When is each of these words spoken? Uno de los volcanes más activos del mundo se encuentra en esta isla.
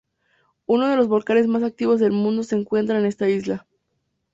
Uno 0.65 0.87
de 0.87 0.95
los 0.97 1.07
volcanes 1.07 1.45
más 1.45 1.61
activos 1.61 1.99
del 1.99 2.11
mundo 2.11 2.41
se 2.41 2.55
encuentra 2.55 2.97
en 2.97 3.05
esta 3.05 3.29
isla. 3.29 3.67